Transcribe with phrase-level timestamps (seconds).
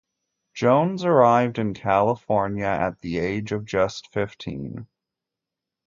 [0.55, 4.87] Jones arrived in California at the age of just fifteen.